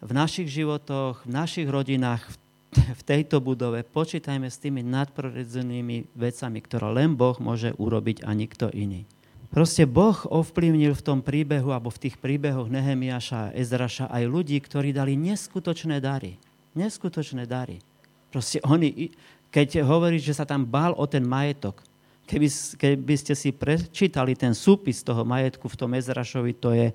v 0.00 0.10
našich 0.12 0.48
životoch, 0.48 1.24
v 1.24 1.30
našich 1.32 1.68
rodinách, 1.68 2.24
v 2.76 3.02
tejto 3.06 3.40
budove. 3.40 3.80
Počítajme 3.84 4.48
s 4.52 4.60
tými 4.60 4.84
nadprirodzenými 4.84 6.12
vecami, 6.12 6.58
ktoré 6.60 6.88
len 6.92 7.16
Boh 7.16 7.36
môže 7.40 7.72
urobiť 7.80 8.26
a 8.28 8.36
nikto 8.36 8.68
iný. 8.68 9.08
Proste 9.48 9.86
Boh 9.88 10.18
ovplyvnil 10.26 10.92
v 10.92 11.06
tom 11.06 11.24
príbehu, 11.24 11.72
alebo 11.72 11.88
v 11.88 12.02
tých 12.08 12.20
príbehoch 12.20 12.68
Nehemiaša 12.68 13.38
a 13.48 13.52
Ezraša 13.54 14.10
aj 14.10 14.24
ľudí, 14.26 14.58
ktorí 14.60 14.92
dali 14.92 15.14
neskutočné 15.16 16.02
dary. 16.02 16.36
Neskutočné 16.76 17.48
dary. 17.48 17.80
Proste 18.28 18.60
oni, 18.66 19.08
keď 19.48 19.86
hovorí, 19.86 20.20
že 20.20 20.36
sa 20.36 20.44
tam 20.44 20.66
bál 20.66 20.92
o 20.98 21.06
ten 21.08 21.24
majetok, 21.24 21.80
keby, 22.26 22.48
keby 22.76 23.14
ste 23.16 23.34
si 23.38 23.54
prečítali 23.54 24.34
ten 24.34 24.52
súpis 24.52 25.00
toho 25.06 25.22
majetku 25.22 25.70
v 25.70 25.78
tom 25.78 25.94
Ezrašovi, 25.94 26.52
to 26.58 26.74
je 26.74 26.90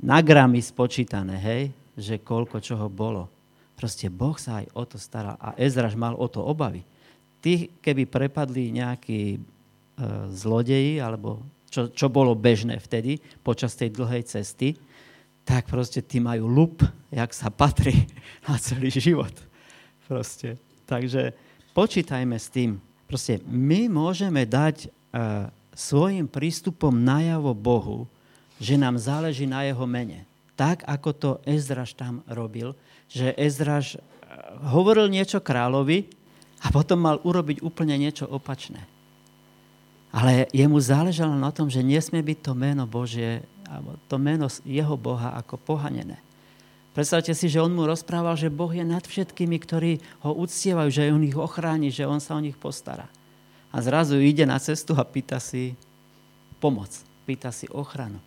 na 0.00 0.18
gramy 0.24 0.64
spočítané, 0.64 1.36
hej, 1.36 1.62
že 1.94 2.24
koľko 2.24 2.58
čoho 2.64 2.88
bolo. 2.88 3.28
Proste 3.76 4.08
Boh 4.08 4.34
sa 4.40 4.64
aj 4.64 4.66
o 4.72 4.84
to 4.88 4.96
staral 4.96 5.36
a 5.36 5.52
Ezraš 5.60 5.92
mal 5.94 6.16
o 6.16 6.26
to 6.26 6.40
obavy. 6.40 6.82
Tí, 7.42 7.68
keby 7.82 8.06
prepadli 8.06 8.70
nejakí 8.72 9.20
e, 9.34 9.38
zlodeji 10.30 11.02
alebo 11.02 11.42
čo, 11.66 11.90
čo 11.90 12.06
bolo 12.06 12.38
bežné 12.38 12.78
vtedy 12.78 13.18
počas 13.42 13.74
tej 13.74 13.90
dlhej 13.90 14.22
cesty, 14.28 14.78
tak 15.42 15.66
proste 15.66 16.04
tí 16.04 16.22
majú 16.22 16.46
lup, 16.46 16.86
jak 17.10 17.34
sa 17.34 17.50
patrí 17.50 18.06
na 18.46 18.56
celý 18.56 18.88
život. 18.94 19.34
Proste. 20.06 20.60
Takže 20.86 21.34
počítajme 21.74 22.36
s 22.38 22.48
tým. 22.52 22.91
Proste 23.12 23.44
my 23.44 23.92
môžeme 23.92 24.48
dať 24.48 24.88
uh, 24.88 25.52
svojim 25.76 26.24
prístupom 26.24 26.96
najavo 26.96 27.52
Bohu, 27.52 28.08
že 28.56 28.80
nám 28.80 28.96
záleží 28.96 29.44
na 29.44 29.68
jeho 29.68 29.84
mene. 29.84 30.24
Tak, 30.56 30.80
ako 30.88 31.10
to 31.12 31.30
Ezraš 31.44 31.92
tam 31.92 32.24
robil, 32.24 32.72
že 33.12 33.36
Ezraš 33.36 34.00
uh, 34.00 34.00
hovoril 34.72 35.12
niečo 35.12 35.44
kráľovi 35.44 36.08
a 36.64 36.72
potom 36.72 37.04
mal 37.04 37.20
urobiť 37.20 37.60
úplne 37.60 38.00
niečo 38.00 38.24
opačné. 38.24 38.80
Ale 40.08 40.48
jemu 40.48 40.80
záležalo 40.80 41.36
na 41.36 41.52
tom, 41.52 41.68
že 41.68 41.84
nesmie 41.84 42.24
byť 42.24 42.38
to 42.40 42.56
meno 42.56 42.88
Božie, 42.88 43.44
alebo 43.68 44.00
to 44.08 44.16
meno 44.16 44.48
jeho 44.64 44.96
Boha 44.96 45.36
ako 45.36 45.60
pohanené. 45.60 46.16
Predstavte 46.92 47.32
si, 47.32 47.48
že 47.48 47.60
on 47.60 47.72
mu 47.72 47.88
rozprával, 47.88 48.36
že 48.36 48.52
Boh 48.52 48.68
je 48.68 48.84
nad 48.84 49.00
všetkými, 49.00 49.56
ktorí 49.56 50.04
ho 50.28 50.36
uctievajú, 50.36 50.88
že 50.92 51.08
on 51.08 51.24
ich 51.24 51.36
ochráni, 51.36 51.88
že 51.88 52.04
on 52.04 52.20
sa 52.20 52.36
o 52.36 52.44
nich 52.44 52.56
postará. 52.56 53.08
A 53.72 53.80
zrazu 53.80 54.20
ide 54.20 54.44
na 54.44 54.60
cestu 54.60 54.92
a 54.92 55.04
pýta 55.04 55.40
si 55.40 55.72
pomoc, 56.60 56.92
pýta 57.24 57.48
si 57.48 57.64
ochranu. 57.72 58.20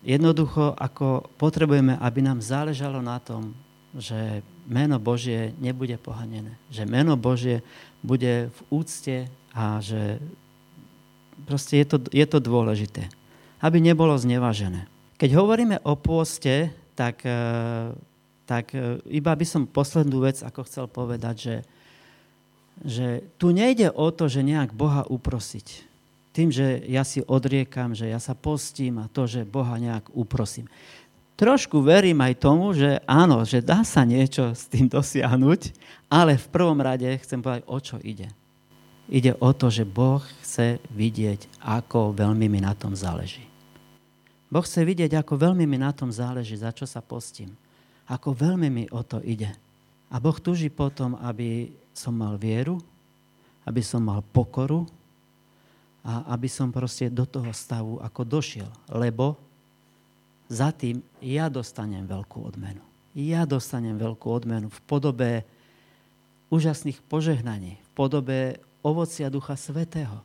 Jednoducho, 0.00 0.72
ako 0.76 1.28
potrebujeme, 1.36 2.00
aby 2.00 2.24
nám 2.24 2.40
záležalo 2.40 3.04
na 3.04 3.20
tom, 3.20 3.52
že 3.92 4.40
meno 4.64 4.96
Božie 4.96 5.52
nebude 5.60 6.00
pohanené. 6.00 6.56
Že 6.72 6.84
meno 6.88 7.14
Božie 7.20 7.60
bude 8.00 8.48
v 8.48 8.60
úcte 8.72 9.16
a 9.52 9.80
že 9.84 10.16
proste 11.44 11.80
je 11.84 11.86
to, 11.86 11.96
je 12.08 12.26
to 12.26 12.40
dôležité, 12.40 13.08
aby 13.60 13.78
nebolo 13.80 14.16
znevažené. 14.16 14.88
Keď 15.20 15.30
hovoríme 15.36 15.76
o 15.84 15.94
pôste, 15.94 16.72
tak, 16.94 17.26
e, 17.26 17.38
tak 18.46 18.74
e, 18.74 19.02
iba 19.10 19.34
by 19.34 19.46
som 19.46 19.68
poslednú 19.68 20.22
vec, 20.22 20.40
ako 20.40 20.66
chcel 20.66 20.86
povedať, 20.86 21.36
že, 21.36 21.56
že 22.82 23.08
tu 23.38 23.50
nejde 23.50 23.90
o 23.90 24.10
to, 24.14 24.30
že 24.30 24.46
nejak 24.46 24.74
Boha 24.74 25.06
uprosiť. 25.06 25.92
Tým, 26.34 26.50
že 26.50 26.82
ja 26.90 27.06
si 27.06 27.22
odriekam, 27.22 27.94
že 27.94 28.10
ja 28.10 28.18
sa 28.18 28.34
postím 28.34 28.98
a 28.98 29.10
to, 29.10 29.30
že 29.30 29.46
Boha 29.46 29.78
nejak 29.78 30.10
uprosím. 30.14 30.66
Trošku 31.34 31.82
verím 31.82 32.22
aj 32.22 32.34
tomu, 32.38 32.70
že 32.74 33.02
áno, 33.10 33.42
že 33.42 33.58
dá 33.58 33.82
sa 33.82 34.06
niečo 34.06 34.54
s 34.54 34.70
tým 34.70 34.86
dosiahnuť, 34.86 35.74
ale 36.06 36.38
v 36.38 36.46
prvom 36.50 36.78
rade 36.78 37.10
chcem 37.22 37.42
povedať, 37.42 37.62
o 37.66 37.78
čo 37.82 37.98
ide. 38.02 38.30
Ide 39.10 39.36
o 39.36 39.50
to, 39.52 39.68
že 39.68 39.84
Boh 39.84 40.22
chce 40.42 40.78
vidieť, 40.94 41.60
ako 41.60 42.14
veľmi 42.14 42.46
mi 42.48 42.62
na 42.62 42.72
tom 42.72 42.94
záleží. 42.94 43.53
Boh 44.52 44.64
chce 44.64 44.84
vidieť, 44.84 45.18
ako 45.18 45.40
veľmi 45.40 45.64
mi 45.64 45.80
na 45.80 45.90
tom 45.90 46.12
záleží, 46.12 46.54
za 46.54 46.70
čo 46.70 46.84
sa 46.84 47.00
postím. 47.00 47.52
Ako 48.04 48.36
veľmi 48.36 48.68
mi 48.68 48.84
o 48.92 49.00
to 49.00 49.18
ide. 49.24 49.50
A 50.12 50.20
Boh 50.20 50.36
tuží 50.36 50.68
potom, 50.68 51.16
aby 51.18 51.72
som 51.96 52.14
mal 52.14 52.36
vieru, 52.36 52.78
aby 53.64 53.80
som 53.80 54.04
mal 54.04 54.20
pokoru 54.20 54.84
a 56.04 56.36
aby 56.36 56.46
som 56.52 56.68
proste 56.68 57.08
do 57.08 57.24
toho 57.24 57.48
stavu 57.56 57.96
ako 57.98 58.22
došiel. 58.28 58.68
Lebo 58.92 59.40
za 60.52 60.68
tým 60.70 61.00
ja 61.24 61.48
dostanem 61.48 62.04
veľkú 62.04 62.44
odmenu. 62.44 62.84
Ja 63.16 63.48
dostanem 63.48 63.96
veľkú 63.96 64.28
odmenu 64.28 64.68
v 64.68 64.80
podobe 64.84 65.30
úžasných 66.52 67.00
požehnaní, 67.08 67.80
v 67.80 67.88
podobe 67.96 68.38
ovocia 68.84 69.32
Ducha 69.32 69.56
Svetého. 69.56 70.20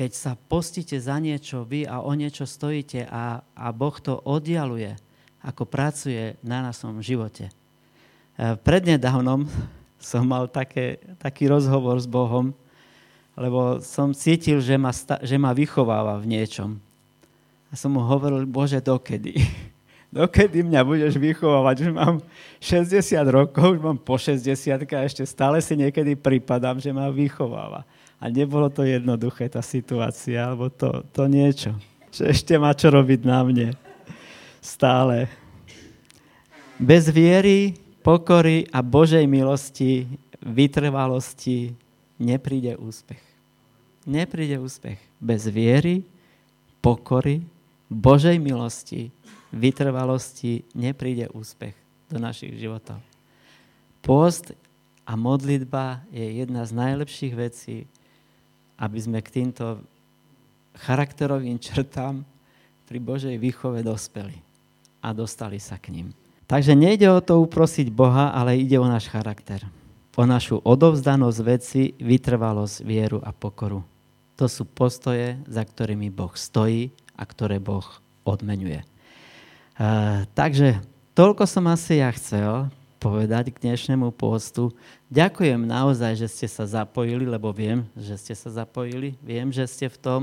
Keď 0.00 0.16
sa 0.16 0.32
postíte 0.32 0.96
za 0.96 1.20
niečo 1.20 1.68
vy 1.68 1.84
a 1.84 2.00
o 2.00 2.08
niečo 2.16 2.48
stojíte 2.48 3.04
a, 3.04 3.44
a 3.52 3.66
Boh 3.68 3.92
to 4.00 4.16
oddialuje, 4.16 4.96
ako 5.44 5.68
pracuje 5.68 6.40
na 6.40 6.64
našom 6.64 7.04
živote. 7.04 7.52
E, 7.52 7.52
prednedávnom 8.64 9.44
som 10.00 10.24
mal 10.24 10.48
také, 10.48 10.96
taký 11.20 11.52
rozhovor 11.52 12.00
s 12.00 12.08
Bohom, 12.08 12.56
lebo 13.36 13.84
som 13.84 14.16
cítil, 14.16 14.64
že 14.64 14.80
ma, 14.80 14.88
že 15.20 15.36
ma 15.36 15.52
vychováva 15.52 16.16
v 16.16 16.32
niečom. 16.32 16.80
A 17.68 17.76
som 17.76 17.92
mu 17.92 18.00
hovoril, 18.00 18.48
Bože, 18.48 18.80
dokedy? 18.80 19.36
dokedy 20.10 20.66
mňa 20.66 20.80
budeš 20.82 21.14
vychovávať? 21.16 21.88
Už 21.88 21.90
mám 21.94 22.18
60 22.58 23.00
rokov, 23.30 23.78
už 23.78 23.80
mám 23.80 23.98
po 23.98 24.18
60 24.18 24.50
a 24.90 25.06
ešte 25.06 25.22
stále 25.24 25.62
si 25.62 25.78
niekedy 25.78 26.18
pripadám, 26.18 26.82
že 26.82 26.90
ma 26.90 27.08
vychováva. 27.08 27.86
A 28.20 28.28
nebolo 28.28 28.68
to 28.68 28.84
jednoduché, 28.84 29.48
tá 29.48 29.64
situácia, 29.64 30.44
alebo 30.44 30.68
to, 30.68 31.06
to 31.14 31.24
niečo. 31.24 31.72
Že 32.12 32.22
ešte 32.36 32.54
má 32.60 32.76
čo 32.76 32.92
robiť 32.92 33.24
na 33.24 33.40
mne. 33.40 33.68
Stále. 34.60 35.30
Bez 36.76 37.08
viery, 37.08 37.80
pokory 38.04 38.68
a 38.68 38.84
Božej 38.84 39.24
milosti, 39.24 40.04
vytrvalosti 40.44 41.72
nepríde 42.20 42.76
úspech. 42.76 43.20
Nepríde 44.04 44.60
úspech. 44.60 45.00
Bez 45.16 45.48
viery, 45.48 46.04
pokory, 46.84 47.40
Božej 47.88 48.36
milosti, 48.36 49.08
vytrvalosti 49.50 50.66
nepríde 50.74 51.30
úspech 51.30 51.74
do 52.10 52.18
našich 52.18 52.54
životov. 52.58 52.98
Post 54.00 54.54
a 55.06 55.12
modlitba 55.18 56.06
je 56.14 56.42
jedna 56.42 56.64
z 56.66 56.72
najlepších 56.74 57.34
vecí, 57.34 57.76
aby 58.80 58.98
sme 58.98 59.18
k 59.20 59.42
týmto 59.42 59.82
charakterovým 60.86 61.58
črtám 61.58 62.22
pri 62.86 62.98
Božej 62.98 63.36
výchove 63.38 63.82
dospeli 63.86 64.38
a 65.02 65.12
dostali 65.14 65.58
sa 65.62 65.76
k 65.76 65.92
ním. 65.94 66.08
Takže 66.50 66.74
nejde 66.74 67.06
o 67.14 67.22
to 67.22 67.38
uprosiť 67.46 67.94
Boha, 67.94 68.34
ale 68.34 68.58
ide 68.58 68.74
o 68.82 68.86
náš 68.88 69.06
charakter. 69.06 69.62
O 70.18 70.26
našu 70.26 70.58
odovzdanosť 70.58 71.38
veci, 71.46 71.82
vytrvalosť, 71.96 72.82
vieru 72.82 73.22
a 73.22 73.30
pokoru. 73.30 73.86
To 74.34 74.50
sú 74.50 74.66
postoje, 74.66 75.38
za 75.46 75.62
ktorými 75.62 76.10
Boh 76.10 76.34
stojí 76.34 76.90
a 77.14 77.22
ktoré 77.22 77.62
Boh 77.62 77.86
odmenuje. 78.26 78.89
Takže 80.34 80.80
toľko 81.12 81.44
som 81.44 81.64
asi 81.68 82.00
ja 82.00 82.10
chcel 82.14 82.70
povedať 83.00 83.48
k 83.50 83.62
dnešnému 83.64 84.12
postu. 84.12 84.68
Ďakujem 85.08 85.64
naozaj, 85.64 86.20
že 86.20 86.28
ste 86.28 86.46
sa 86.46 86.68
zapojili, 86.68 87.24
lebo 87.24 87.48
viem, 87.48 87.88
že 87.96 88.14
ste 88.20 88.34
sa 88.36 88.52
zapojili. 88.52 89.16
Viem, 89.24 89.48
že 89.48 89.64
ste 89.64 89.88
v 89.88 89.96
tom 89.96 90.22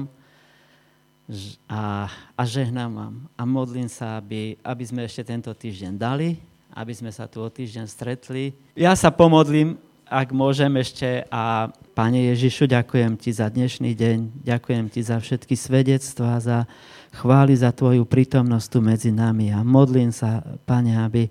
a, 1.68 2.08
a 2.38 2.42
žehnám 2.46 2.92
vám. 2.94 3.16
A 3.34 3.44
modlím 3.44 3.89
sa, 3.89 4.22
aby, 4.22 4.56
aby 4.62 4.84
sme 4.86 5.04
ešte 5.04 5.27
tento 5.27 5.51
týždeň 5.51 5.98
dali, 5.98 6.38
aby 6.72 6.94
sme 6.94 7.10
sa 7.10 7.25
tu 7.25 7.42
o 7.42 7.50
týždeň 7.50 7.89
stretli. 7.89 8.54
Ja 8.77 8.94
sa 8.94 9.10
pomodlím, 9.10 9.75
ak 10.09 10.31
môžem 10.31 10.71
ešte. 10.79 11.27
A 11.31 11.71
Pane 11.97 12.29
Ježišu, 12.33 12.69
ďakujem 12.69 13.17
Ti 13.19 13.31
za 13.35 13.47
dnešný 13.49 13.91
deň, 13.97 14.17
ďakujem 14.45 14.85
Ti 14.91 15.01
za 15.03 15.17
všetky 15.19 15.57
svedectvá, 15.57 16.39
za 16.39 16.69
chváli 17.11 17.57
za 17.57 17.73
Tvoju 17.73 18.07
prítomnosť 18.07 18.67
tu 18.69 18.79
medzi 18.79 19.11
nami 19.11 19.51
a 19.51 19.65
modlím 19.65 20.13
sa, 20.13 20.43
Pane, 20.63 20.95
aby 20.95 21.27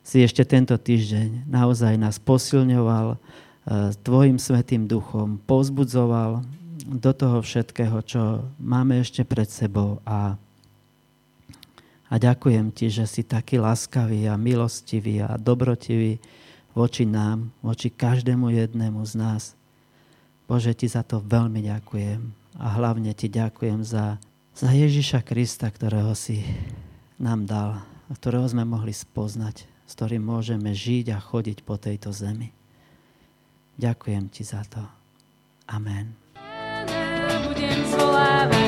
si 0.00 0.22
ešte 0.22 0.46
tento 0.46 0.74
týždeň 0.74 1.50
naozaj 1.50 1.98
nás 1.98 2.16
posilňoval 2.18 3.06
e, 3.14 3.16
Tvojim 4.00 4.38
svetým 4.40 4.88
duchom, 4.88 5.42
pozbudzoval 5.44 6.42
do 6.86 7.10
toho 7.10 7.42
všetkého, 7.42 7.98
čo 8.06 8.46
máme 8.62 9.02
ešte 9.02 9.22
pred 9.26 9.50
sebou 9.50 10.02
a 10.06 10.38
a 12.06 12.22
ďakujem 12.22 12.70
ti, 12.70 12.86
že 12.86 13.02
si 13.02 13.26
taký 13.26 13.58
láskavý 13.58 14.30
a 14.30 14.38
milostivý 14.38 15.26
a 15.26 15.34
dobrotivý 15.34 16.22
voči 16.76 17.08
nám, 17.08 17.48
voči 17.64 17.88
každému 17.88 18.52
jednému 18.52 19.00
z 19.08 19.16
nás. 19.16 19.42
Bože, 20.44 20.76
Ti 20.76 20.92
za 20.92 21.00
to 21.00 21.24
veľmi 21.24 21.64
ďakujem 21.64 22.20
a 22.60 22.66
hlavne 22.76 23.16
Ti 23.16 23.32
ďakujem 23.32 23.80
za, 23.80 24.20
za 24.52 24.68
Ježiša 24.68 25.24
Krista, 25.24 25.72
ktorého 25.72 26.12
si 26.12 26.44
nám 27.16 27.48
dal 27.48 27.80
a 27.80 28.12
ktorého 28.12 28.44
sme 28.44 28.68
mohli 28.68 28.92
spoznať, 28.92 29.64
s 29.64 29.92
ktorým 29.96 30.20
môžeme 30.20 30.76
žiť 30.76 31.16
a 31.16 31.18
chodiť 31.18 31.64
po 31.64 31.80
tejto 31.80 32.12
zemi. 32.12 32.52
Ďakujem 33.80 34.28
Ti 34.28 34.42
za 34.44 34.62
to. 34.68 34.84
Amen. 35.66 36.12
Nebudem. 37.26 38.65